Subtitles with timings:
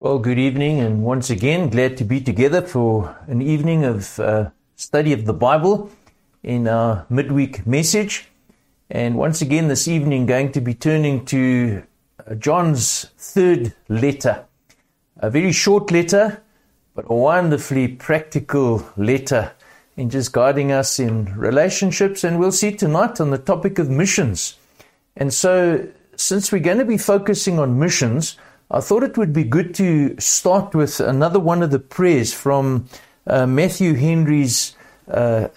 [0.00, 4.50] Well, good evening, and once again, glad to be together for an evening of uh,
[4.76, 5.90] study of the Bible
[6.44, 8.28] in our midweek message.
[8.88, 11.82] And once again, this evening, going to be turning to
[12.24, 14.44] uh, John's third letter.
[15.16, 16.44] A very short letter,
[16.94, 19.50] but a wonderfully practical letter
[19.96, 22.22] in just guiding us in relationships.
[22.22, 24.58] And we'll see tonight on the topic of missions.
[25.16, 28.36] And so, since we're going to be focusing on missions,
[28.70, 32.86] I thought it would be good to start with another one of the prayers from
[33.26, 34.76] uh, Matthew Henry's
[35.10, 35.48] uh,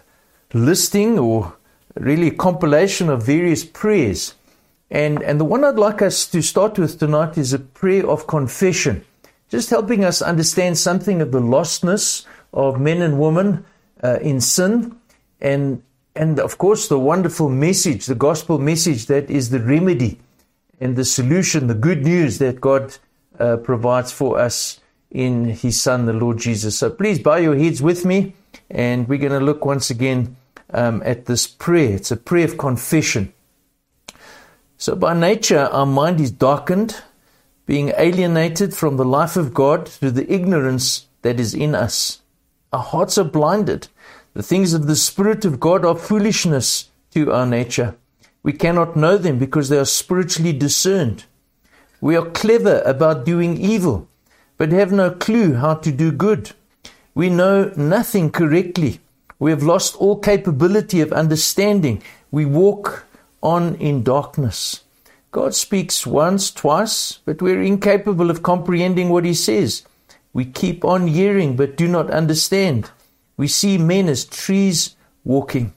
[0.53, 1.53] listing or
[1.95, 4.35] really a compilation of various prayers.
[4.89, 8.27] And, and the one I'd like us to start with tonight is a prayer of
[8.27, 9.03] confession,
[9.49, 13.65] just helping us understand something of the lostness of men and women
[14.01, 14.95] uh, in sin,
[15.41, 15.83] and,
[16.15, 20.19] and of course, the wonderful message, the gospel message that is the remedy
[20.79, 22.97] and the solution, the good news that God
[23.41, 26.77] uh, provides for us in His Son, the Lord Jesus.
[26.77, 28.33] So please bow your heads with me,
[28.69, 30.37] and we're going to look once again
[30.73, 31.95] um, at this prayer.
[31.95, 33.33] It's a prayer of confession.
[34.77, 37.01] So, by nature, our mind is darkened,
[37.67, 42.21] being alienated from the life of God through the ignorance that is in us.
[42.73, 43.89] Our hearts are blinded.
[44.33, 47.95] The things of the Spirit of God are foolishness to our nature.
[48.43, 51.25] We cannot know them because they are spiritually discerned.
[52.01, 54.07] We are clever about doing evil,
[54.57, 56.51] but have no clue how to do good.
[57.13, 58.99] We know nothing correctly.
[59.37, 62.01] We have lost all capability of understanding.
[62.31, 63.05] We walk
[63.43, 64.81] on in darkness.
[65.31, 69.83] God speaks once, twice, but we're incapable of comprehending what He says.
[70.33, 72.89] We keep on hearing, but do not understand.
[73.37, 75.73] We see men as trees walking.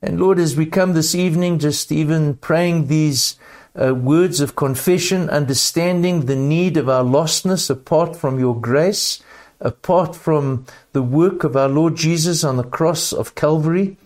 [0.00, 3.36] And Lord, as we come this evening, just even praying these
[3.80, 9.22] uh, words of confession, understanding the need of our lostness apart from your grace,
[9.60, 13.96] apart from the work of our Lord Jesus on the cross of Calvary.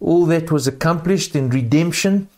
[0.00, 2.28] All that was accomplished in redemption.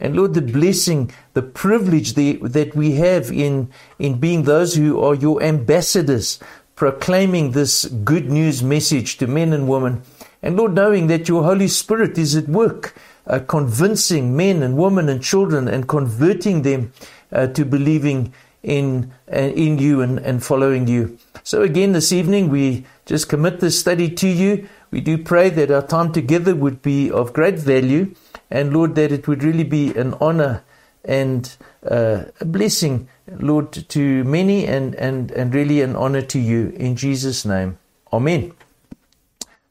[0.00, 5.00] And Lord, the blessing, the privilege the, that we have in, in being those who
[5.00, 6.40] are your ambassadors,
[6.74, 10.02] proclaiming this good news message to men and women
[10.44, 12.94] and Lord, knowing that your Holy Spirit is at work,
[13.26, 16.92] uh, convincing men and women and children and converting them
[17.32, 21.18] uh, to believing in, uh, in you and, and following you.
[21.42, 24.68] So, again, this evening, we just commit this study to you.
[24.90, 28.14] We do pray that our time together would be of great value,
[28.50, 30.62] and Lord, that it would really be an honor
[31.04, 31.54] and
[31.88, 36.72] uh, a blessing, Lord, to many and, and, and really an honor to you.
[36.76, 37.78] In Jesus' name,
[38.14, 38.52] Amen.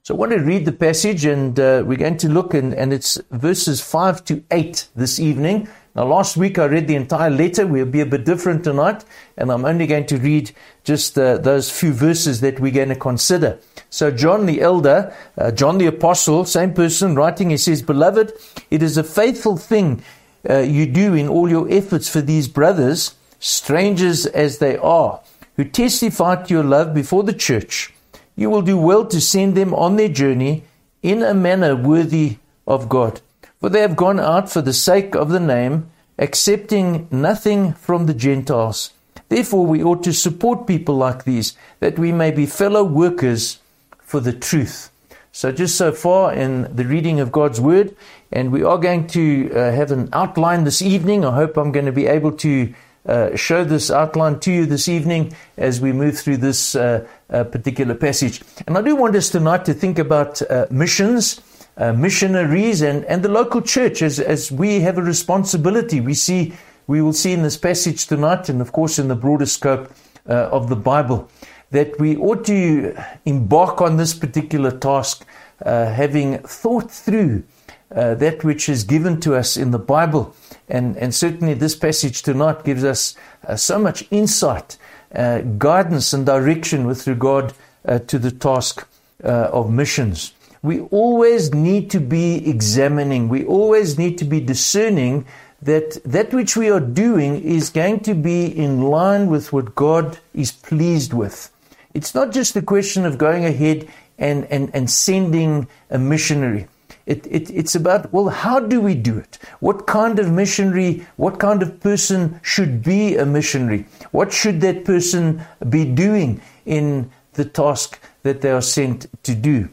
[0.05, 2.91] So I want to read the passage, and uh, we're going to look, in, and
[2.91, 5.69] it's verses 5 to 8 this evening.
[5.95, 7.65] Now, last week I read the entire letter.
[7.65, 9.05] We'll be a bit different tonight,
[9.37, 10.51] and I'm only going to read
[10.83, 13.59] just uh, those few verses that we're going to consider.
[13.89, 18.33] So, John the elder, uh, John the apostle, same person writing, he says, Beloved,
[18.69, 20.03] it is a faithful thing
[20.49, 25.21] uh, you do in all your efforts for these brothers, strangers as they are,
[25.55, 27.92] who testify to your love before the church
[28.35, 30.63] you will do well to send them on their journey
[31.01, 33.21] in a manner worthy of God.
[33.59, 38.13] For they have gone out for the sake of the name, accepting nothing from the
[38.13, 38.91] Gentiles.
[39.29, 43.59] Therefore, we ought to support people like these, that we may be fellow workers
[43.99, 44.91] for the truth.
[45.31, 47.95] So, just so far in the reading of God's Word,
[48.31, 51.25] and we are going to uh, have an outline this evening.
[51.25, 52.73] I hope I'm going to be able to
[53.05, 57.43] uh, show this outline to you this evening as we move through this uh, uh,
[57.43, 58.41] particular passage.
[58.67, 61.41] And I do want us tonight to think about uh, missions,
[61.77, 65.99] uh, missionaries, and, and the local church as, as we have a responsibility.
[65.99, 66.53] We see,
[66.87, 69.91] we will see in this passage tonight, and of course in the broader scope
[70.25, 71.29] of the Bible,
[71.71, 72.95] that we ought to
[73.25, 75.25] embark on this particular task,
[75.65, 77.43] having thought through
[77.89, 80.33] that which is given to us in the Bible
[80.69, 83.15] and, and certainly this passage tonight gives us
[83.47, 84.77] uh, so much insight,
[85.13, 87.53] uh, guidance, and direction with regard
[87.85, 88.87] uh, to the task
[89.23, 90.33] uh, of missions.
[90.61, 95.25] We always need to be examining, we always need to be discerning
[95.61, 100.17] that that which we are doing is going to be in line with what God
[100.33, 101.49] is pleased with.
[101.93, 103.87] It's not just a question of going ahead
[104.17, 106.67] and, and, and sending a missionary.
[107.05, 109.37] It, it, it's about, well, how do we do it?
[109.59, 113.85] What kind of missionary, what kind of person should be a missionary?
[114.11, 119.69] What should that person be doing in the task that they are sent to do?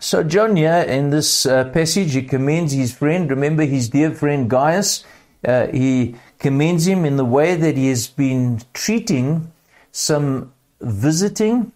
[0.00, 4.50] So, John here in this uh, passage, he commends his friend, remember his dear friend
[4.50, 5.04] Gaius.
[5.44, 9.52] Uh, he commends him in the way that he has been treating
[9.92, 11.70] some visiting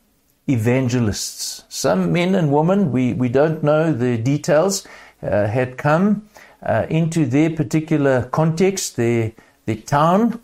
[0.49, 1.65] evangelists.
[1.69, 4.87] Some men and women, we, we don't know the details,
[5.23, 6.29] uh, had come
[6.63, 9.33] uh, into their particular context, their,
[9.67, 10.41] their town,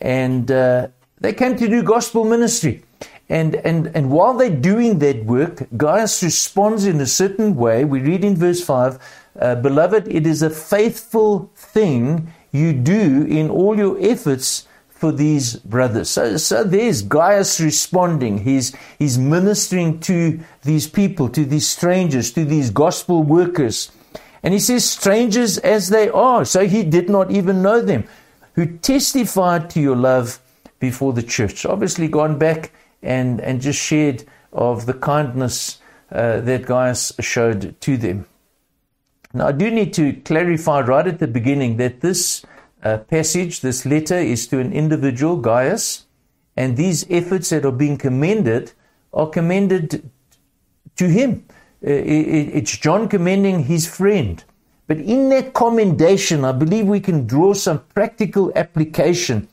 [0.00, 0.88] and uh,
[1.20, 2.82] they came to do gospel ministry.
[3.28, 7.84] And, and, and while they're doing that work, Gaius responds in a certain way.
[7.84, 8.98] We read in verse 5
[9.38, 14.66] uh, Beloved, it is a faithful thing you do in all your efforts
[15.00, 16.10] for these brothers.
[16.10, 18.36] So, so there's Gaius responding.
[18.44, 23.90] He's, he's ministering to these people, to these strangers, to these gospel workers.
[24.42, 26.44] And he says, strangers as they are.
[26.44, 28.04] So he did not even know them,
[28.56, 30.38] who testified to your love
[30.80, 31.64] before the church.
[31.64, 32.70] Obviously, gone back
[33.02, 35.78] and, and just shared of the kindness
[36.12, 38.26] uh, that Gaius showed to them.
[39.32, 42.44] Now, I do need to clarify right at the beginning that this
[42.82, 46.06] uh, passage, this letter, is to an individual, Gaius,
[46.56, 48.72] and these efforts that are being commended
[49.12, 50.10] are commended
[50.96, 51.44] to him.
[51.82, 54.42] Uh, it's John commending his friend.
[54.86, 59.48] But in that commendation, I believe we can draw some practical application.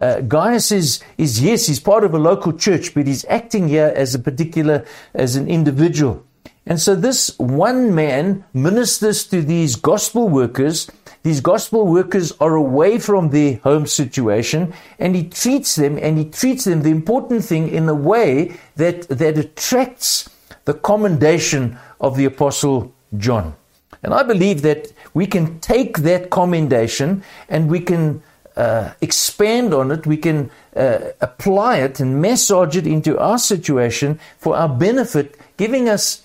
[0.00, 3.92] Uh, Gaius is, is, yes, he's part of a local church, but he's acting here
[3.96, 4.84] as a particular,
[5.14, 6.24] as an individual.
[6.66, 10.90] And so this one man ministers to these gospel workers
[11.22, 16.24] these gospel workers are away from their home situation and he treats them and he
[16.24, 20.28] treats them the important thing in a way that that attracts
[20.64, 23.54] the commendation of the apostle John.
[24.02, 28.22] And I believe that we can take that commendation and we can
[28.56, 34.18] uh, expand on it, we can uh, apply it and massage it into our situation
[34.38, 36.22] for our benefit, giving us,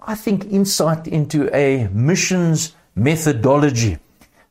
[0.00, 3.98] I think, insight into a missions methodology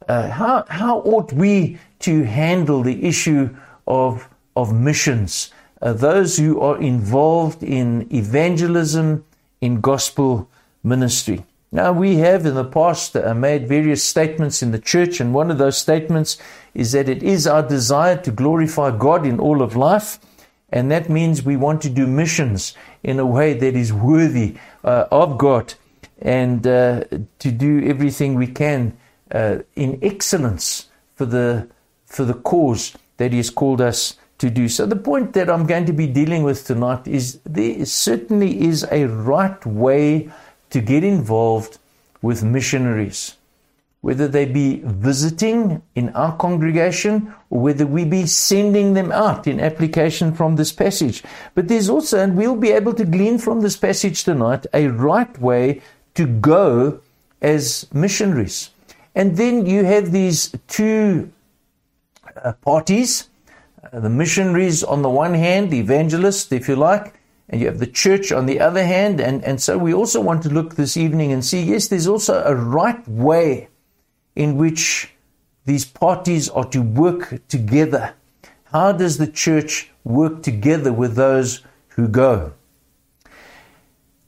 [0.10, 3.56] uh, how, how ought we to handle the issue
[3.88, 5.52] of, of missions?
[5.82, 9.24] Uh, those who are involved in evangelism,
[9.62, 10.50] in gospel
[10.84, 11.46] ministry.
[11.72, 15.52] Now, we have in the past uh, made various statements in the church, and one
[15.52, 16.40] of those statements
[16.74, 20.18] is that it is our desire to glorify God in all of life,
[20.72, 22.74] and that means we want to do missions
[23.04, 25.76] in a way that is worthy uh, of God
[26.20, 27.04] and uh,
[27.38, 28.98] to do everything we can
[29.32, 31.68] uh, in excellence for the
[32.06, 34.68] for the cause that He has called us to do.
[34.68, 38.88] So the point that I'm going to be dealing with tonight is there certainly is
[38.92, 40.30] a right way
[40.72, 41.78] to get involved
[42.22, 43.36] with missionaries,
[44.02, 49.60] whether they be visiting in our congregation or whether we be sending them out in
[49.60, 51.22] application from this passage.
[51.54, 55.38] But there's also, and we'll be able to glean from this passage tonight, a right
[55.40, 55.82] way
[56.16, 57.02] to go
[57.42, 58.70] as missionaries.
[59.16, 61.32] And then you have these two
[62.44, 63.30] uh, parties
[63.92, 67.14] uh, the missionaries on the one hand, the evangelists, if you like,
[67.48, 69.20] and you have the church on the other hand.
[69.20, 72.44] And, and so we also want to look this evening and see yes, there's also
[72.44, 73.70] a right way
[74.36, 75.14] in which
[75.66, 78.14] these parties are to work together.
[78.66, 82.54] How does the church work together with those who go?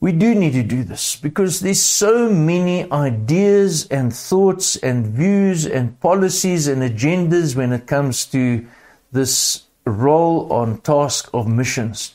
[0.02, 5.64] We do need to do this because there's so many ideas and thoughts and views
[5.64, 8.66] and policies and agendas when it comes to
[9.12, 12.14] this role on task of missions.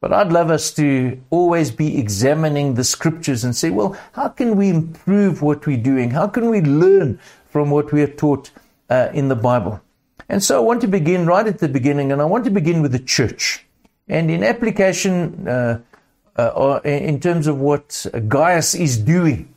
[0.00, 4.56] But I'd love us to always be examining the scriptures and say, well, how can
[4.56, 6.12] we improve what we're doing?
[6.12, 8.50] How can we learn from what we are taught
[8.88, 9.82] uh, in the Bible?
[10.30, 12.80] And so I want to begin right at the beginning, and I want to begin
[12.80, 13.66] with the church.
[14.08, 15.80] And in application, uh,
[16.36, 19.52] or in terms of what Gaius is doing.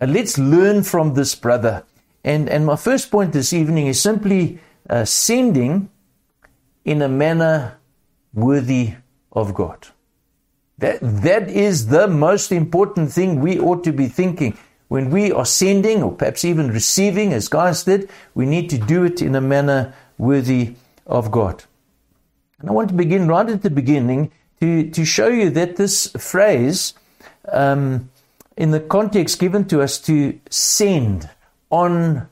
[0.00, 1.84] Uh, let's learn from this brother.
[2.24, 4.58] And, and my first point this evening is simply
[4.88, 5.90] uh, sending
[6.84, 7.78] in a manner
[8.32, 8.94] worthy
[9.32, 9.88] of God.
[10.78, 14.56] That, that is the most important thing we ought to be thinking.
[14.88, 19.04] When we are sending, or perhaps even receiving, as Gaius did, we need to do
[19.04, 20.74] it in a manner worthy
[21.06, 21.64] of God.
[22.58, 26.06] And I want to begin right at the beginning to, to show you that this
[26.16, 26.94] phrase,
[27.48, 28.08] um,
[28.56, 31.28] in the context given to us to send
[31.68, 32.28] on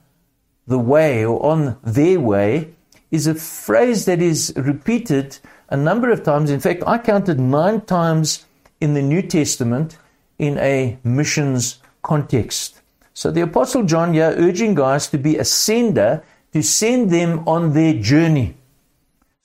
[0.69, 2.73] the way or on their way,
[3.11, 5.39] is a phrase that is repeated
[5.71, 6.53] a number of times.
[6.53, 8.47] In fact, I counted nine times
[8.81, 9.99] in the New Testament
[10.39, 12.81] in a missions context.
[13.13, 16.23] So the Apostle John here urging Gaius to be a sender,
[16.53, 18.55] to send them on their journey.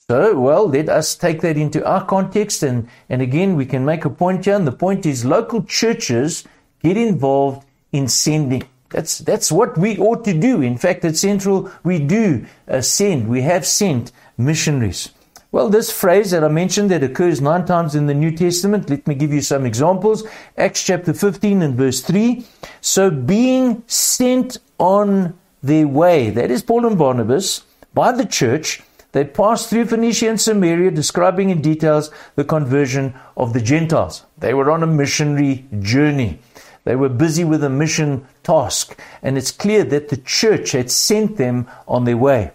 [0.08, 2.62] So, well, let us take that into our context.
[2.62, 4.54] And, and again, we can make a point here.
[4.54, 6.44] And the point is local churches
[6.80, 8.62] get involved in sending.
[8.90, 10.62] That's, that's what we ought to do.
[10.62, 15.10] In fact, at Central, we do uh, send, we have sent missionaries.
[15.50, 19.08] Well, this phrase that I mentioned that occurs nine times in the New Testament, let
[19.08, 20.22] me give you some examples.
[20.56, 22.46] Acts chapter 15 and verse 3.
[22.80, 28.82] So being sent on their way, that is Paul and Barnabas, by the church,
[29.16, 34.26] they passed through Phoenicia and Samaria, describing in details the conversion of the Gentiles.
[34.36, 36.38] They were on a missionary journey.
[36.84, 41.38] They were busy with a mission task, and it's clear that the church had sent
[41.38, 42.50] them on their way.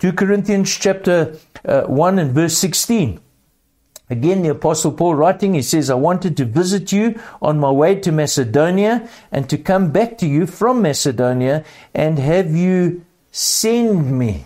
[0.00, 3.18] 2 Corinthians chapter uh, 1 and verse 16.
[4.10, 7.94] Again, the Apostle Paul writing, he says, I wanted to visit you on my way
[8.00, 11.64] to Macedonia and to come back to you from Macedonia
[11.94, 14.44] and have you send me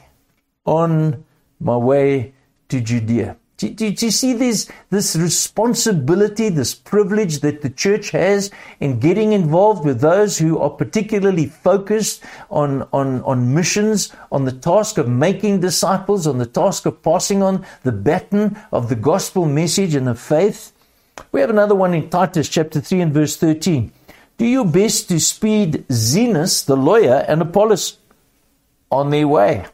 [0.65, 1.25] on
[1.62, 2.35] my way
[2.69, 3.37] to Judea.
[3.59, 8.50] Do, do, do, you see this, this responsibility, this privilege that the church has
[8.81, 14.52] in getting involved with those who are particularly focused on, on, on missions, on the
[14.52, 19.45] task of making disciples, on the task of passing on the baton of the gospel
[19.45, 20.73] message and of faith?
[21.31, 23.92] We have another one in Titus chapter 3 and verse 13.
[24.38, 27.99] Do your best to speed Zenas, the lawyer, and Apollos
[28.90, 29.66] on their way.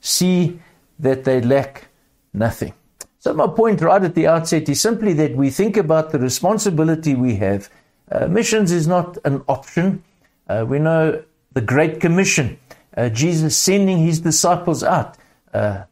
[0.00, 0.60] See
[1.02, 1.88] that they lack
[2.32, 2.72] nothing.
[3.18, 7.14] So, my point right at the outset is simply that we think about the responsibility
[7.14, 7.68] we have.
[8.10, 10.02] Uh, missions is not an option.
[10.48, 12.58] Uh, we know the Great Commission,
[12.96, 15.16] uh, Jesus sending his disciples out
[15.54, 15.84] uh,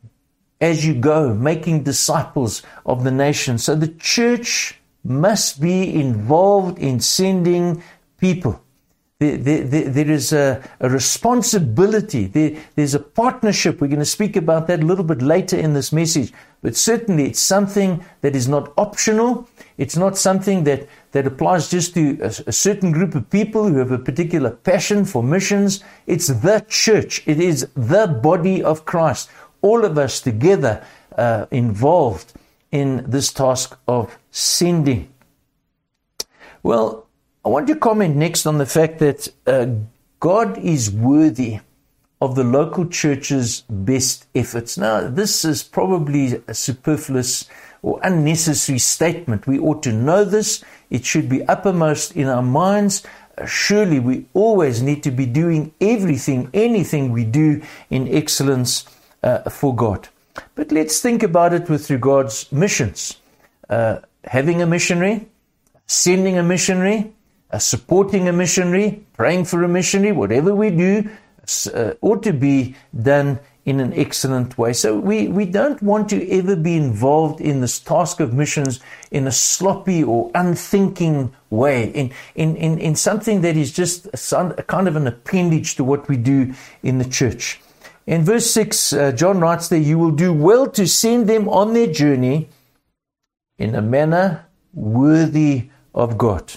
[0.60, 3.58] as you go, making disciples of the nation.
[3.58, 7.82] So, the church must be involved in sending
[8.18, 8.60] people.
[9.20, 12.24] There, there, there is a, a responsibility.
[12.24, 13.78] There, there's a partnership.
[13.78, 16.32] We're going to speak about that a little bit later in this message.
[16.62, 19.46] But certainly, it's something that is not optional.
[19.76, 23.76] It's not something that, that applies just to a, a certain group of people who
[23.76, 25.84] have a particular passion for missions.
[26.06, 29.28] It's the church, it is the body of Christ.
[29.60, 30.82] All of us together
[31.18, 32.32] uh, involved
[32.72, 35.12] in this task of sending.
[36.62, 37.06] Well,
[37.42, 39.66] I want to comment next on the fact that uh,
[40.20, 41.60] God is worthy
[42.20, 44.76] of the local church's best efforts.
[44.76, 47.48] Now, this is probably a superfluous
[47.80, 49.46] or unnecessary statement.
[49.46, 50.62] We ought to know this.
[50.90, 53.04] It should be uppermost in our minds.
[53.38, 58.84] Uh, surely we always need to be doing everything, anything we do in excellence
[59.22, 60.08] uh, for God.
[60.56, 63.16] But let's think about it with regards to missions.
[63.70, 65.26] Uh, having a missionary,
[65.86, 67.14] sending a missionary,
[67.58, 71.10] supporting a missionary, praying for a missionary, whatever we do,
[71.74, 74.72] uh, ought to be done in an excellent way.
[74.72, 78.80] So we, we don't want to ever be involved in this task of missions
[79.10, 84.54] in a sloppy or unthinking way, in, in, in, in something that is just a,
[84.58, 87.60] a kind of an appendage to what we do in the church.
[88.06, 91.74] In verse 6, uh, John writes there, You will do well to send them on
[91.74, 92.48] their journey
[93.58, 96.54] in a manner worthy of God.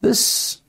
[0.00, 0.62] This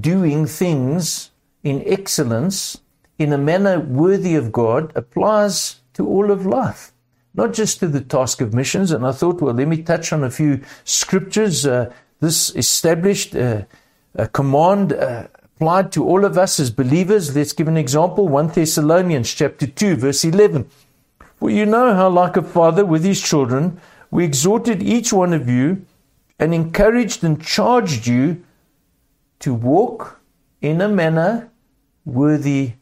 [0.00, 1.30] doing things
[1.62, 2.80] in excellence
[3.18, 6.92] in a manner worthy of God applies to all of life,
[7.34, 8.90] not just to the task of missions.
[8.90, 11.66] And I thought, well, let me touch on a few scriptures.
[11.66, 13.62] Uh, this established uh,
[14.32, 17.36] command uh, applied to all of us as believers.
[17.36, 20.68] Let's give an example 1 Thessalonians chapter 2, verse 11.
[21.36, 23.80] For you know how, like a father with his children,
[24.10, 25.84] we exhorted each one of you
[26.42, 28.42] and encouraged and charged you
[29.38, 30.20] to walk
[30.60, 31.48] in a manner
[32.04, 32.72] worthy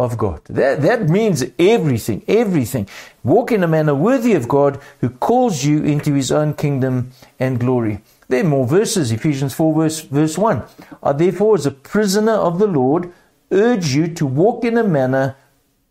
[0.00, 0.40] of God.
[0.46, 2.88] That, that means everything, everything.
[3.22, 7.60] Walk in a manner worthy of God who calls you into his own kingdom and
[7.60, 8.00] glory.
[8.26, 10.64] There are more verses, Ephesians 4, verse, verse 1.
[11.00, 13.12] I therefore, as a prisoner of the Lord,
[13.52, 15.36] urge you to walk in a manner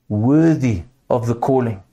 [0.10, 1.84] worthy of the calling.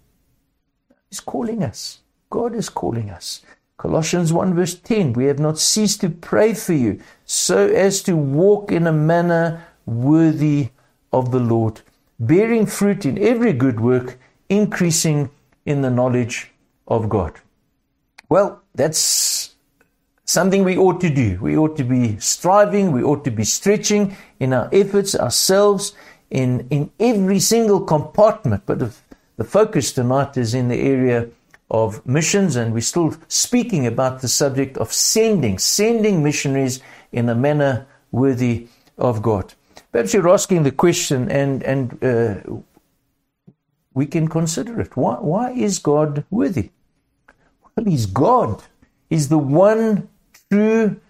[1.08, 2.00] He's calling us.
[2.28, 3.42] God is calling us.
[3.80, 8.14] Colossians 1 verse 10, we have not ceased to pray for you so as to
[8.14, 10.68] walk in a manner worthy
[11.14, 11.80] of the Lord,
[12.18, 14.18] bearing fruit in every good work,
[14.50, 15.30] increasing
[15.64, 16.50] in the knowledge
[16.88, 17.40] of God.
[18.28, 19.54] Well, that's
[20.26, 21.38] something we ought to do.
[21.40, 25.94] We ought to be striving, we ought to be stretching in our efforts ourselves
[26.28, 28.64] in, in every single compartment.
[28.66, 28.80] But
[29.38, 31.30] the focus tonight is in the area
[31.70, 37.34] of missions, and we're still speaking about the subject of sending, sending missionaries in a
[37.34, 38.66] manner worthy
[38.98, 39.54] of God.
[39.92, 42.40] Perhaps you're asking the question, and and uh,
[43.94, 44.96] we can consider it.
[44.96, 46.70] Why why is God worthy?
[47.76, 48.62] Well, He's God.
[49.08, 50.08] He's the one
[50.50, 51.00] true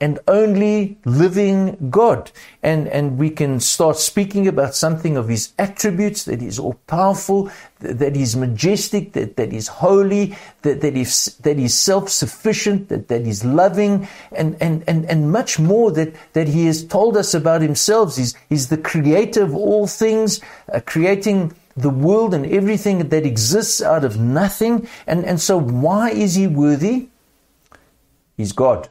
[0.00, 2.30] and only living God.
[2.62, 7.50] And, and we can start speaking about something of his attributes, that he's all powerful,
[7.80, 13.26] that he's majestic, that, that he's holy, that, that, he's, that he's self-sufficient, that, that
[13.26, 17.60] he's loving, and, and, and, and much more that, that he has told us about
[17.60, 18.16] himself.
[18.16, 20.40] He's, he's the creator of all things,
[20.72, 24.88] uh, creating the world and everything that exists out of nothing.
[25.06, 27.08] And, and so why is he worthy?
[28.36, 28.88] He's God.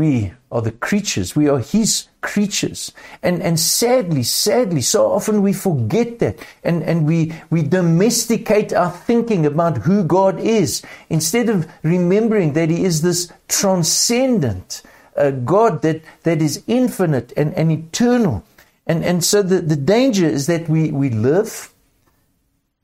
[0.00, 1.36] We are the creatures.
[1.36, 2.90] We are His creatures.
[3.22, 8.90] And, and sadly, sadly, so often we forget that and, and we, we domesticate our
[8.90, 10.80] thinking about who God is
[11.10, 14.80] instead of remembering that He is this transcendent
[15.18, 18.42] uh, God that, that is infinite and, and eternal.
[18.86, 21.74] And, and so the, the danger is that we, we live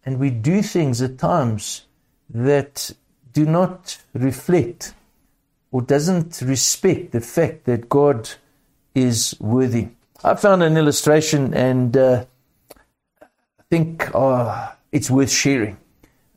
[0.04, 1.86] and we do things at times
[2.28, 2.90] that
[3.32, 4.92] do not reflect
[5.70, 8.30] or doesn't respect the fact that God
[8.94, 9.88] is worthy.
[10.24, 12.24] I found an illustration and uh,
[13.20, 15.76] I think uh, it's worth sharing.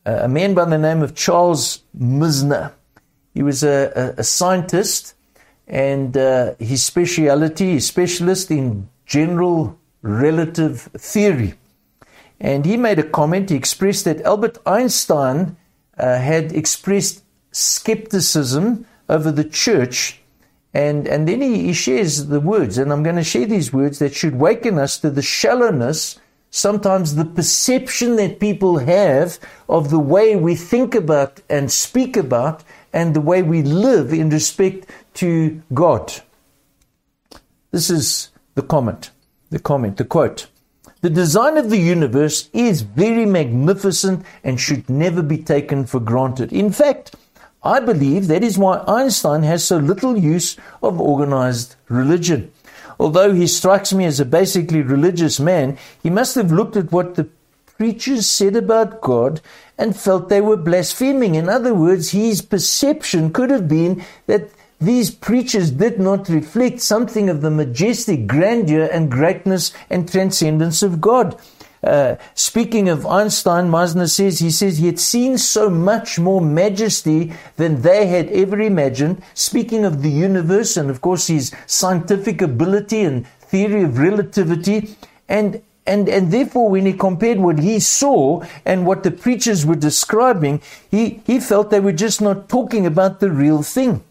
[0.05, 2.73] Uh, a man by the name of Charles Misner.
[3.33, 5.13] He was a, a, a scientist
[5.67, 11.53] and uh, his speciality, his specialist in general relative theory.
[12.39, 15.57] And he made a comment, he expressed that Albert Einstein
[15.97, 20.21] uh, had expressed skepticism over the church.
[20.73, 23.99] And, and then he, he shares the words, and I'm going to share these words
[23.99, 26.19] that should waken us to the shallowness,
[26.51, 32.63] sometimes the perception that people have of the way we think about and speak about
[32.93, 36.13] and the way we live in respect to God.
[37.71, 39.11] This is the comment,
[39.49, 40.47] the comment, the quote.
[41.01, 46.51] The design of the universe is very magnificent and should never be taken for granted.
[46.51, 47.15] In fact,
[47.63, 52.51] I believe that is why Einstein has so little use of organized religion.
[52.99, 57.15] Although he strikes me as a basically religious man, he must have looked at what
[57.15, 57.27] the
[57.77, 59.41] preachers said about God
[59.77, 61.35] and felt they were blaspheming.
[61.35, 64.49] In other words, his perception could have been that
[64.81, 71.01] these preachers did not reflect something of the majestic grandeur and greatness and transcendence of
[71.01, 71.39] God.
[71.81, 77.33] Uh, speaking of Einstein, Misner says, he says he had seen so much more majesty
[77.55, 79.21] than they had ever imagined.
[79.33, 84.95] Speaking of the universe and, of course, his scientific ability and theory of relativity.
[85.27, 89.75] And, and, and therefore, when he compared what he saw and what the preachers were
[89.75, 90.61] describing,
[90.91, 94.03] he, he felt they were just not talking about the real thing.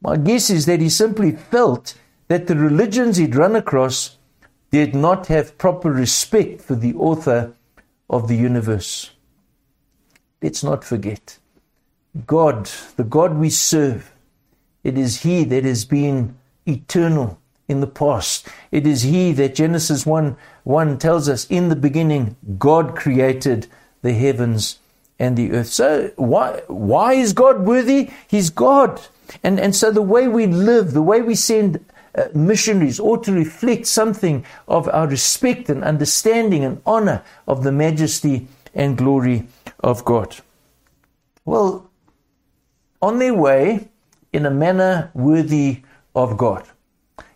[0.00, 1.94] My guess is that he simply felt
[2.28, 4.16] that the religions he'd run across
[4.72, 7.52] did not have proper respect for the author
[8.08, 9.10] of the universe.
[10.42, 11.38] Let's not forget
[12.26, 14.12] God, the God we serve,
[14.82, 18.48] it is He that has been eternal in the past.
[18.70, 23.66] It is He that Genesis 1 1 tells us in the beginning, God created
[24.02, 24.78] the heavens
[25.18, 25.68] and the earth.
[25.68, 28.10] So why why is God worthy?
[28.26, 29.00] He's God.
[29.42, 33.32] And and so the way we live, the way we send uh, missionaries ought to
[33.32, 39.46] reflect something of our respect and understanding and honor of the majesty and glory
[39.80, 40.36] of God.
[41.44, 41.90] Well,
[43.00, 43.88] on their way
[44.32, 45.82] in a manner worthy
[46.14, 46.64] of God.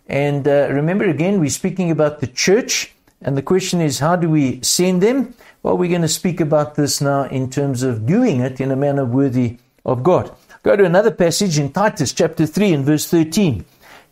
[0.07, 4.29] And uh, remember again, we're speaking about the church, and the question is, how do
[4.29, 5.35] we send them?
[5.63, 8.75] Well, we're going to speak about this now in terms of doing it in a
[8.75, 10.33] manner worthy of God.
[10.63, 13.65] Go to another passage in Titus chapter 3 and verse 13.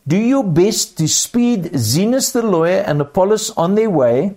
[0.07, 4.35] Do your best to speed Zenas the lawyer and Apollos on their way.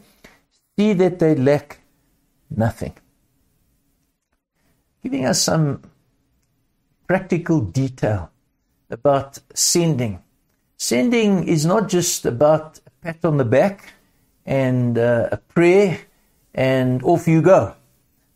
[0.79, 1.81] See that they lack
[2.49, 2.95] nothing.
[5.03, 5.83] Giving us some
[7.07, 8.31] practical detail
[8.91, 10.23] about sending.
[10.79, 13.93] Sending is not just about a pat on the back
[14.47, 16.01] and uh, a prayer
[16.55, 17.75] and off you go.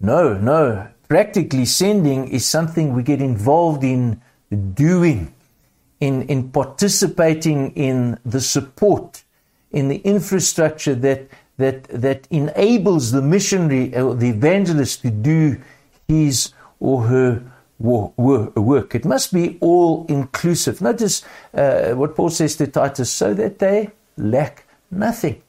[0.00, 0.88] No, no.
[1.08, 4.20] Practically, sending is something we get involved in
[4.74, 5.31] doing
[6.02, 9.22] in, in participating in the support,
[9.70, 15.60] in the infrastructure that, that, that enables the missionary or the evangelist to do
[16.08, 17.40] his or her
[17.78, 18.96] work.
[18.96, 20.80] It must be all inclusive.
[20.80, 21.22] Notice
[21.54, 25.40] uh, what Paul says to Titus so that they lack nothing.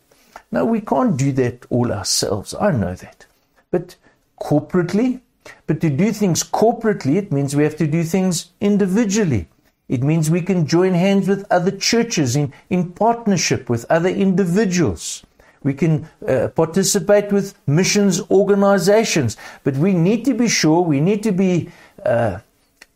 [0.52, 2.54] No, we can't do that all ourselves.
[2.54, 3.26] I know that.
[3.72, 3.96] But
[4.40, 5.22] corporately,
[5.66, 9.48] but to do things corporately, it means we have to do things individually.
[9.90, 15.24] It means we can join hands with other churches in, in partnership with other individuals.
[15.62, 19.38] We can uh, participate with missions organizations.
[19.64, 21.70] But we need to be sure, we need to be
[22.06, 22.40] uh,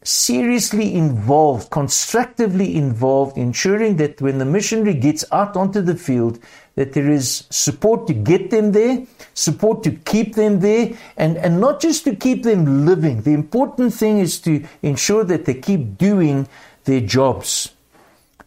[0.03, 6.39] seriously involved, constructively involved, ensuring that when the missionary gets out onto the field,
[6.75, 11.59] that there is support to get them there, support to keep them there, and, and
[11.59, 13.21] not just to keep them living.
[13.21, 16.47] The important thing is to ensure that they keep doing
[16.87, 17.73] their jobs,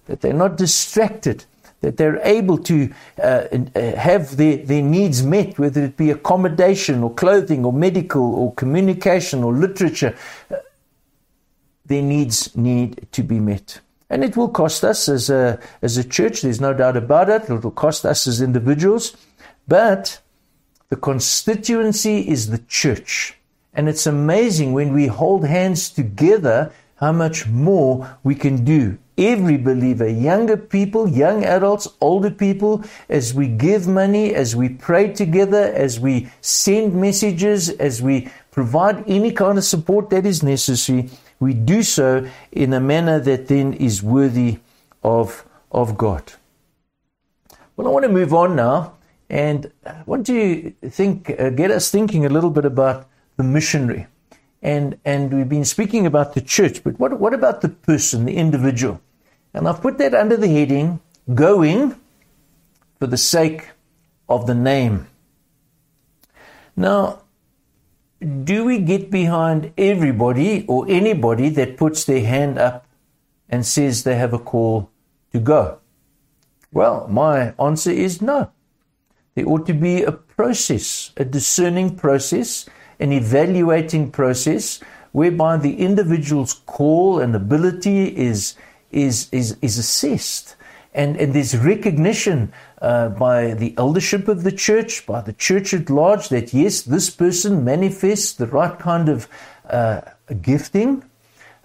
[0.06, 1.44] that they're not distracted,
[1.82, 7.02] that they're able to uh, uh, have their, their needs met, whether it be accommodation
[7.04, 10.16] or clothing or medical or communication or literature.
[10.50, 10.56] Uh,
[11.86, 13.80] their needs need to be met.
[14.08, 17.48] And it will cost us as a, as a church, there's no doubt about it.
[17.48, 19.16] It will cost us as individuals.
[19.68, 20.20] But
[20.88, 23.36] the constituency is the church.
[23.72, 29.58] And it's amazing when we hold hands together how much more we can do every
[29.58, 35.72] believer, younger people, young adults, older people, as we give money, as we pray together,
[35.74, 41.52] as we send messages, as we provide any kind of support that is necessary, we
[41.52, 44.58] do so in a manner that then is worthy
[45.02, 46.32] of, of God.
[47.76, 48.94] Well, I want to move on now
[49.28, 54.06] and I want to think, uh, get us thinking a little bit about the missionary.
[54.62, 58.36] And, and we've been speaking about the church, but what, what about the person, the
[58.36, 59.00] individual?
[59.54, 61.00] And I've put that under the heading
[61.32, 61.98] going
[62.98, 63.70] for the sake
[64.28, 65.06] of the name.
[66.76, 67.22] Now,
[68.20, 72.86] do we get behind everybody or anybody that puts their hand up
[73.48, 74.90] and says they have a call
[75.32, 75.78] to go?
[76.72, 78.50] Well, my answer is no.
[79.34, 82.68] There ought to be a process, a discerning process,
[83.00, 84.80] an evaluating process
[85.12, 88.54] whereby the individual's call and ability is
[88.90, 90.56] is, is, is assessed.
[90.92, 95.88] And, and there's recognition uh, by the eldership of the church, by the church at
[95.88, 99.28] large, that yes, this person manifests the right kind of
[99.68, 100.00] uh,
[100.42, 101.04] gifting,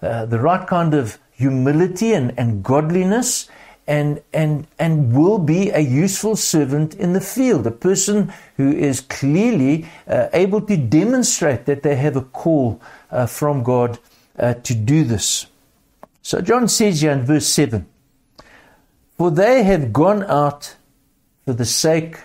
[0.00, 3.48] uh, the right kind of humility and, and godliness,
[3.86, 9.00] and, and, and will be a useful servant in the field, a person who is
[9.00, 13.98] clearly uh, able to demonstrate that they have a call uh, from God
[14.38, 15.46] uh, to do this.
[16.22, 17.86] So John says here in verse 7
[19.16, 20.76] For they have gone out
[21.44, 22.18] for the sake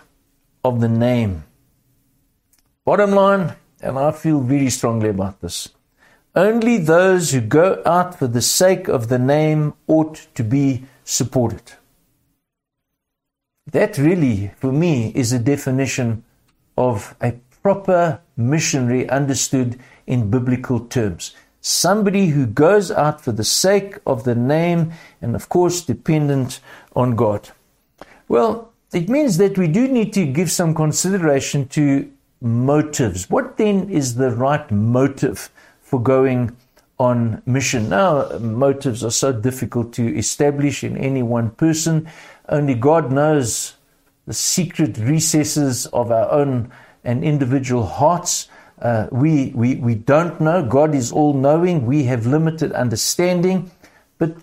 [0.64, 1.44] of the name.
[2.84, 5.70] Bottom line, and I feel very strongly about this
[6.36, 11.74] only those who go out for the sake of the name ought to be supported.
[13.72, 16.24] That really, for me, is a definition
[16.78, 23.98] of a proper missionary understood in biblical terms somebody who goes out for the sake
[24.06, 26.60] of the name and, of course, dependent
[26.96, 27.50] on God.
[28.28, 33.30] Well, it means that we do need to give some consideration to motives.
[33.30, 35.50] What then is the right motive
[35.82, 36.58] for going
[37.02, 37.90] on mission?
[37.90, 42.08] Now, motives are so difficult to establish in any one person.
[42.48, 43.74] Only God knows
[44.28, 46.72] the secret recesses of our own
[47.04, 48.48] and individual hearts.
[48.80, 50.64] Uh, we, we, we don't know.
[50.64, 51.88] God is all knowing.
[51.88, 53.72] We have limited understanding.
[54.20, 54.36] But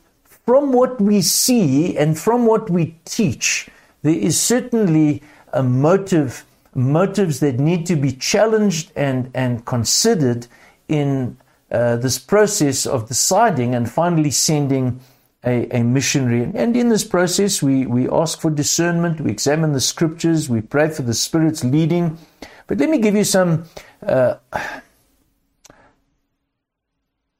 [0.44, 3.68] from what we see and from what we teach,
[4.02, 6.44] there is certainly a motive,
[6.74, 10.48] motives that need to be challenged and, and considered
[10.88, 11.36] in
[11.70, 15.00] uh, this process of deciding and finally sending
[15.44, 16.50] a, a, missionary.
[16.54, 20.88] And in this process, we, we ask for discernment, we examine the scriptures, we pray
[20.88, 22.18] for the Spirit's leading.
[22.66, 23.64] But let me give you some
[24.02, 24.36] uh,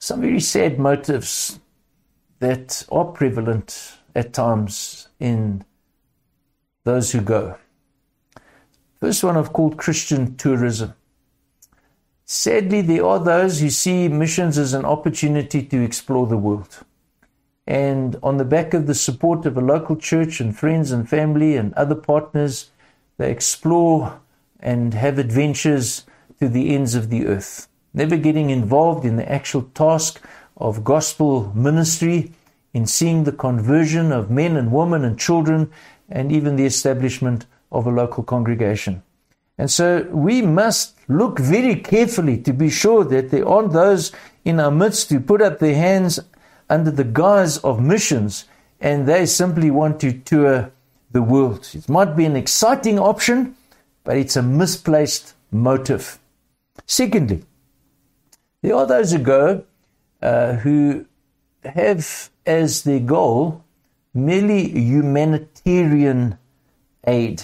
[0.00, 1.58] some very sad motives
[2.38, 5.64] that are prevalent at times in
[6.84, 7.58] those who go.
[9.00, 10.94] First one I've called Christian tourism.
[12.30, 16.80] Sadly, there are those who see missions as an opportunity to explore the world.
[17.66, 21.56] And on the back of the support of a local church and friends and family
[21.56, 22.70] and other partners,
[23.16, 24.20] they explore
[24.60, 26.04] and have adventures
[26.38, 30.22] to the ends of the earth, never getting involved in the actual task
[30.58, 32.34] of gospel ministry,
[32.74, 35.70] in seeing the conversion of men and women and children,
[36.10, 39.02] and even the establishment of a local congregation.
[39.58, 44.12] And so we must look very carefully to be sure that there aren't those
[44.44, 46.20] in our midst who put up their hands
[46.70, 48.44] under the guise of missions
[48.80, 50.70] and they simply want to tour
[51.10, 51.68] the world.
[51.74, 53.56] It might be an exciting option,
[54.04, 56.18] but it's a misplaced motive.
[56.86, 57.42] Secondly,
[58.62, 59.64] there are those who go
[60.22, 61.06] uh, who
[61.64, 63.64] have as their goal
[64.14, 66.38] merely humanitarian
[67.06, 67.42] aid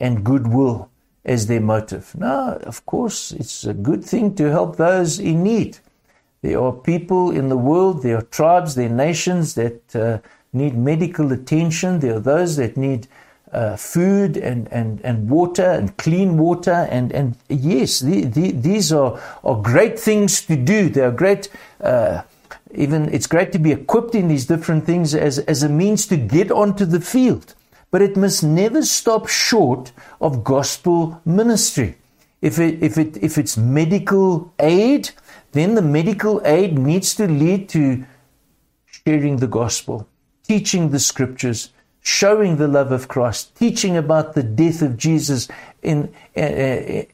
[0.00, 0.90] and goodwill
[1.24, 2.14] as their motive.
[2.16, 5.78] Now, of course, it's a good thing to help those in need,
[6.42, 10.18] There are people in the world, there are tribes, there are nations that uh,
[10.52, 12.00] need medical attention.
[12.00, 13.06] There are those that need
[13.52, 16.88] uh, food and, and, and water and clean water.
[16.90, 20.88] And, and yes, the, the, these are, are great things to do.
[20.88, 21.48] They are great.
[21.80, 22.22] Uh,
[22.74, 26.16] even it's great to be equipped in these different things as, as a means to
[26.16, 27.54] get onto the field.
[27.92, 31.94] But it must never stop short of gospel ministry.
[32.40, 35.10] If, it, if, it, if it's medical aid,
[35.52, 38.04] then the medical aid needs to lead to
[39.06, 40.08] sharing the gospel,
[40.42, 45.46] teaching the scriptures, showing the love of Christ, teaching about the death of Jesus
[45.82, 46.40] in, uh,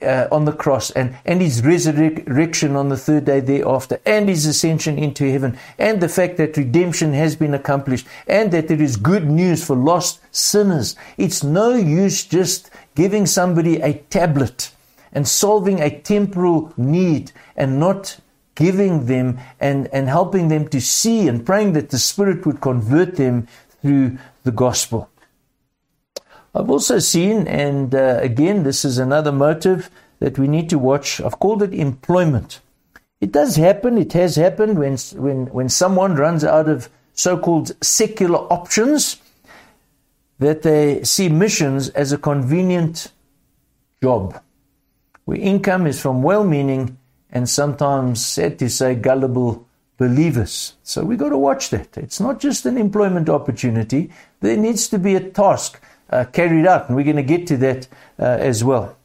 [0.04, 4.46] uh, on the cross and, and his resurrection on the third day thereafter, and his
[4.46, 8.96] ascension into heaven, and the fact that redemption has been accomplished, and that there is
[8.96, 10.96] good news for lost sinners.
[11.16, 14.70] It's no use just giving somebody a tablet
[15.12, 18.18] and solving a temporal need and not
[18.54, 23.16] giving them and, and helping them to see and praying that the Spirit would convert
[23.16, 23.46] them
[23.80, 25.08] through the gospel.
[26.54, 31.20] I've also seen, and uh, again, this is another motive that we need to watch.
[31.20, 32.60] I've called it employment.
[33.20, 37.72] It does happen, it has happened when, when, when someone runs out of so called
[37.84, 39.16] secular options
[40.38, 43.10] that they see missions as a convenient
[44.00, 44.40] job
[45.24, 46.96] where income is from well meaning
[47.30, 49.66] and sometimes, said to say, gullible
[49.98, 50.74] believers.
[50.82, 51.98] So we've got to watch that.
[51.98, 56.88] It's not just an employment opportunity, there needs to be a task uh, carried out,
[56.88, 58.96] and we're going to get to that uh, as well.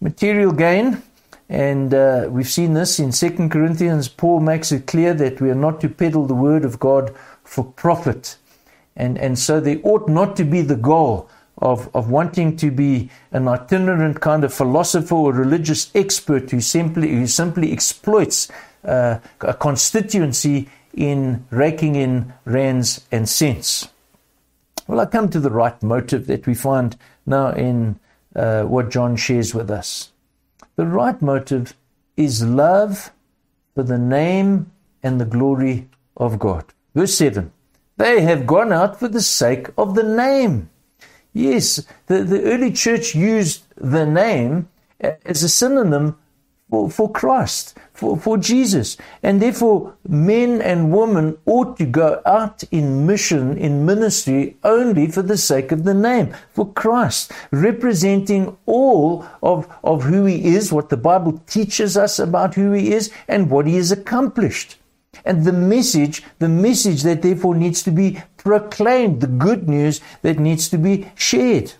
[0.00, 1.02] Material gain,
[1.48, 4.08] and uh, we've seen this in Second Corinthians.
[4.08, 7.64] Paul makes it clear that we are not to peddle the word of God for
[7.64, 8.36] profit.
[8.96, 11.28] And, and so there ought not to be the goal
[11.58, 17.10] of, of wanting to be an itinerant kind of philosopher or religious expert who simply,
[17.10, 18.50] who simply exploits
[18.84, 23.88] uh, a constituency in raking in rands and cents.
[24.86, 26.96] Well, I come to the right motive that we find
[27.26, 27.98] now in
[28.34, 30.12] uh, what John shares with us.
[30.76, 31.74] The right motive
[32.16, 33.10] is love
[33.74, 34.70] for the name
[35.02, 36.64] and the glory of God.
[36.94, 37.52] Verse 7
[37.96, 40.70] They have gone out for the sake of the name.
[41.32, 44.68] Yes, the, the early church used the name
[45.00, 46.16] as a synonym
[46.68, 48.96] for, for Christ, for, for Jesus.
[49.22, 55.22] And therefore, men and women ought to go out in mission, in ministry, only for
[55.22, 60.88] the sake of the name, for Christ, representing all of, of who He is, what
[60.88, 64.76] the Bible teaches us about who He is, and what He has accomplished.
[65.24, 70.38] And the message, the message that therefore needs to be proclaimed, the good news that
[70.38, 71.72] needs to be shared.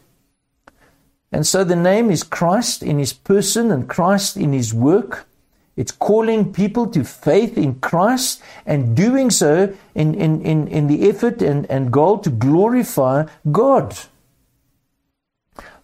[1.36, 5.28] And so the name is Christ in his person and Christ in his work.
[5.76, 11.10] It's calling people to faith in Christ and doing so in, in, in, in the
[11.10, 13.98] effort and, and goal to glorify God.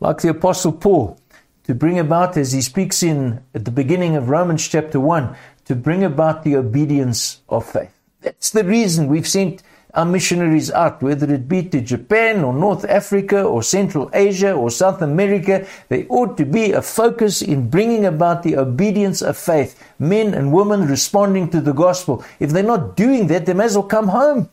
[0.00, 1.20] Like the Apostle Paul,
[1.64, 5.36] to bring about, as he speaks in at the beginning of Romans chapter 1,
[5.66, 7.92] to bring about the obedience of faith.
[8.22, 9.62] That's the reason we've sent
[9.94, 14.70] our missionaries out, whether it be to Japan or North Africa or Central Asia or
[14.70, 15.66] South America.
[15.88, 20.52] There ought to be a focus in bringing about the obedience of faith, men and
[20.52, 22.24] women responding to the gospel.
[22.40, 24.48] If they're not doing that, they may as well come home.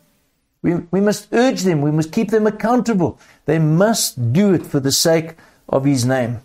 [0.62, 3.18] We, we must urge them, we must keep them accountable.
[3.46, 5.36] They must do it for the sake
[5.68, 6.42] of His name.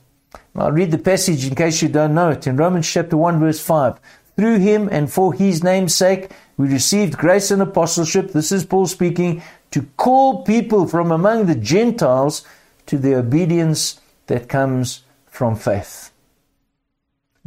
[0.55, 3.59] I'll read the passage in case you don't know it in Romans chapter 1, verse
[3.59, 3.99] 5.
[4.37, 8.31] Through him and for his name's sake, we received grace and apostleship.
[8.31, 9.41] This is Paul speaking
[9.71, 12.45] to call people from among the Gentiles
[12.85, 16.11] to the obedience that comes from faith.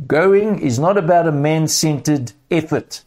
[0.06, 3.02] Going is not about a man centered effort,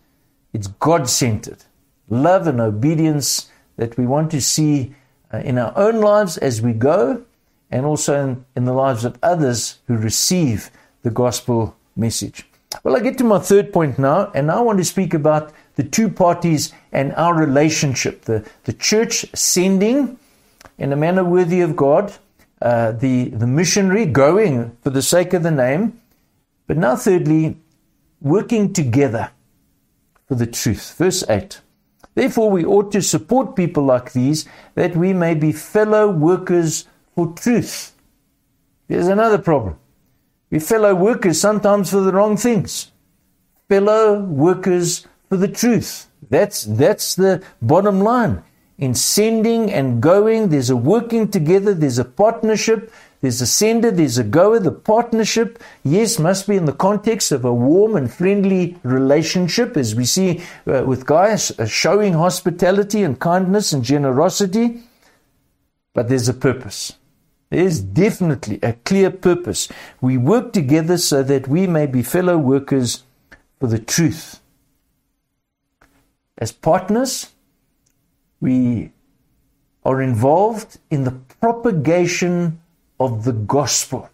[0.53, 1.63] it's God centered.
[2.09, 4.93] Love and obedience that we want to see
[5.33, 7.23] uh, in our own lives as we go,
[7.69, 10.69] and also in, in the lives of others who receive
[11.03, 12.45] the gospel message.
[12.83, 15.83] Well, I get to my third point now, and I want to speak about the
[15.83, 18.23] two parties and our relationship.
[18.23, 20.17] The, the church sending
[20.77, 22.13] in a manner worthy of God,
[22.61, 25.99] uh, the, the missionary going for the sake of the name,
[26.67, 27.57] but now, thirdly,
[28.21, 29.31] working together
[30.27, 30.95] for the truth.
[30.97, 31.59] Verse 8.
[32.13, 37.33] Therefore, we ought to support people like these that we may be fellow workers for
[37.33, 37.93] truth.
[38.87, 39.77] Here's another problem.
[40.49, 42.91] We fellow workers sometimes for the wrong things.
[43.69, 46.09] Fellow workers for the truth.
[46.29, 48.43] That's, that's the bottom line.
[48.77, 52.91] In sending and going, there's a working together, there's a partnership
[53.21, 54.59] there's a sender, there's a goer.
[54.59, 59.93] The partnership, yes, must be in the context of a warm and friendly relationship, as
[59.93, 64.81] we see uh, with Gaius uh, showing hospitality and kindness and generosity.
[65.93, 66.93] But there's a purpose.
[67.51, 69.67] There's definitely a clear purpose.
[69.99, 73.03] We work together so that we may be fellow workers
[73.59, 74.40] for the truth.
[76.41, 77.29] As partners,
[78.39, 78.91] we
[79.85, 82.59] are involved in the propagation
[82.99, 84.09] of the gospel.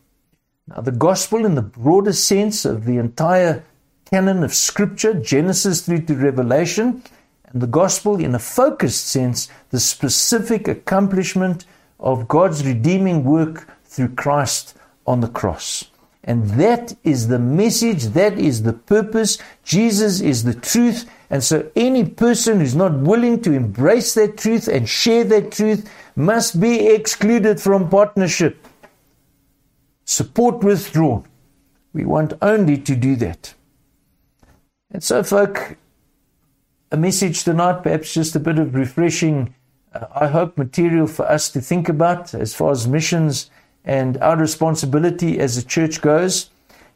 [0.68, 3.64] Now, the gospel, in the broader sense of the entire
[4.12, 7.02] canon of Scripture, Genesis through to Revelation,
[7.46, 11.66] and the gospel, in a focused sense, the specific accomplishment
[11.98, 15.86] of God's redeeming work through Christ on the cross.
[16.28, 19.38] And that is the message, that is the purpose.
[19.64, 21.10] Jesus is the truth.
[21.30, 25.90] And so any person who's not willing to embrace that truth and share that truth
[26.18, 28.68] must be excluded from partnership.
[30.04, 31.26] Support withdrawn.
[31.94, 33.54] We want only to do that.
[34.92, 35.78] And so, folk,
[36.92, 39.56] a message tonight, perhaps just a bit of refreshing,
[39.94, 43.50] uh, I hope, material for us to think about as far as missions
[43.88, 46.50] and our responsibility as a church goes.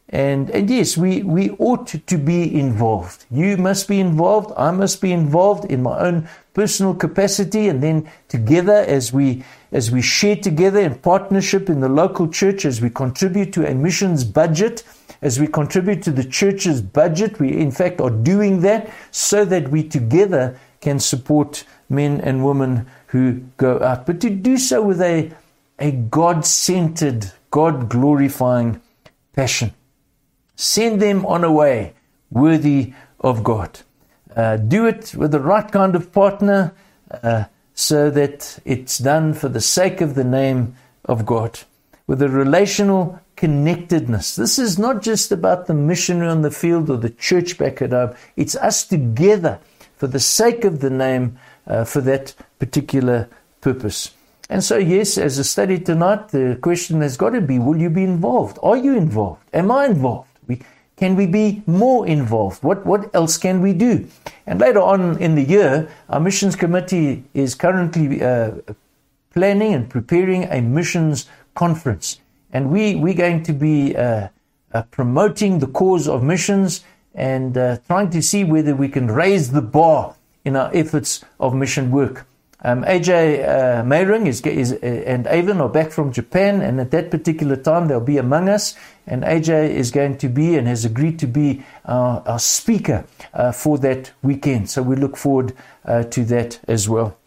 [0.10, 3.26] And, and yes, we, we ought to be involved.
[3.32, 4.52] You must be involved.
[4.58, 7.70] I must be involved in my own personal capacity.
[7.70, 12.66] And then together, as we, as we share together in partnership in the local church,
[12.66, 14.84] as we contribute to a missions budget,
[15.22, 19.70] as we contribute to the church's budget, we in fact are doing that so that
[19.70, 24.06] we together can support men and women who go out.
[24.06, 25.32] But to do so with a,
[25.82, 28.82] a God centered, God glorifying
[29.34, 29.74] passion.
[30.56, 31.94] Send them on a way
[32.30, 33.82] worthy of God.
[34.36, 36.74] Uh, do it with the right kind of partner
[37.10, 41.60] uh, so that it's done for the sake of the name of God.
[42.08, 44.36] With a relational connectedness.
[44.36, 47.92] This is not just about the missionary on the field or the church back at
[47.92, 48.14] home.
[48.36, 49.60] It's us together
[49.98, 53.30] for the sake of the name uh, for that particular
[53.62, 54.12] purpose.
[54.52, 57.90] And so, yes, as a study tonight, the question has got to be will you
[57.90, 58.60] be involved?
[58.62, 59.42] Are you involved?
[59.54, 60.28] Am I involved?
[60.46, 60.60] We,
[60.98, 62.62] can we be more involved?
[62.62, 64.10] What, what else can we do?
[64.46, 68.52] And later on in the year, our missions committee is currently uh,
[69.34, 72.20] planning and preparing a missions conference.
[72.52, 74.28] And we, we're going to be uh,
[74.74, 76.84] uh, promoting the cause of missions
[77.16, 81.56] and uh, trying to see whether we can raise the bar in our efforts of
[81.56, 82.28] mission work.
[82.64, 86.92] Um, AJ uh, Mayring is, is, uh, and Avon are back from Japan, and at
[86.92, 88.76] that particular time they'll be among us.
[89.08, 93.52] And AJ is going to be and has agreed to be our, our speaker uh,
[93.52, 94.70] for that weekend.
[94.70, 95.54] So we look forward
[95.86, 97.18] uh, to that as well.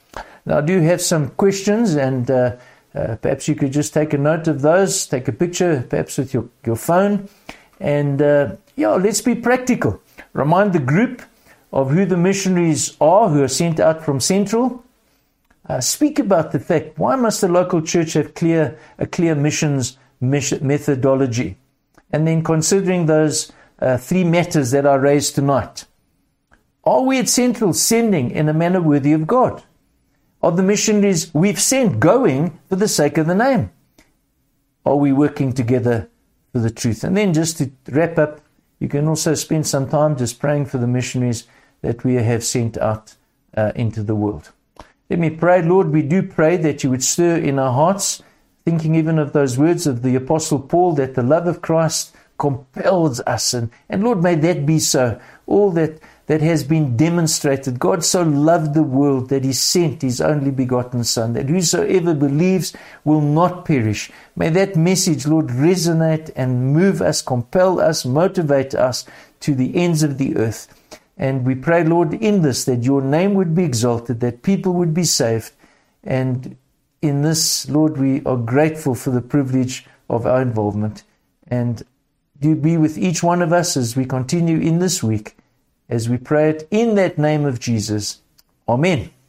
[0.46, 2.56] Now, I do have some questions, and uh,
[2.94, 6.32] uh, perhaps you could just take a note of those, take a picture, perhaps with
[6.32, 7.28] your, your phone.
[7.80, 8.20] And
[8.76, 10.00] yeah, let's be practical.
[10.32, 11.22] Remind the group
[11.72, 14.84] of who the missionaries are who are sent out from Central
[15.68, 19.98] uh, speak about the fact why must the local church have clear a clear missions
[20.20, 21.56] methodology,
[22.12, 25.84] and then considering those uh, three matters that are raised tonight.
[26.84, 29.62] Are we at Central sending in a manner worthy of God?
[30.42, 33.70] Are the missionaries we've sent going for the sake of the name?
[34.84, 36.08] Are we working together
[36.52, 37.04] for the truth?
[37.04, 38.40] And then just to wrap up,
[38.78, 41.44] you can also spend some time just praying for the missionaries
[41.80, 43.14] that we have sent out
[43.56, 44.52] uh, into the world.
[45.10, 48.22] Let me pray, Lord, we do pray that you would stir in our hearts,
[48.64, 53.20] thinking even of those words of the Apostle Paul, that the love of Christ compels
[53.20, 53.52] us.
[53.52, 55.20] And, and Lord, may that be so.
[55.46, 57.78] All that, that has been demonstrated.
[57.78, 62.74] God so loved the world that he sent his only begotten Son, that whosoever believes
[63.04, 64.10] will not perish.
[64.34, 69.04] May that message, Lord, resonate and move us, compel us, motivate us
[69.40, 70.66] to the ends of the earth.
[71.16, 74.92] And we pray, Lord, in this that your name would be exalted, that people would
[74.92, 75.52] be saved.
[76.02, 76.56] And
[77.00, 81.04] in this, Lord, we are grateful for the privilege of our involvement.
[81.46, 81.82] And
[82.40, 85.36] do be with each one of us as we continue in this week,
[85.88, 88.20] as we pray it in that name of Jesus.
[88.68, 89.13] Amen.